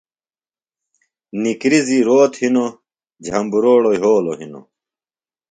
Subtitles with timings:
[1.41, 2.71] نِکرزیۡ روت ہِنوۡ
[3.25, 4.65] جھمبروڑوۡ یھولوۡ ہِنوۡ